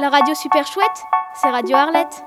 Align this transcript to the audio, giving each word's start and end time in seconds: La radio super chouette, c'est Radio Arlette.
La 0.00 0.10
radio 0.10 0.32
super 0.32 0.64
chouette, 0.64 1.04
c'est 1.34 1.50
Radio 1.50 1.74
Arlette. 1.74 2.24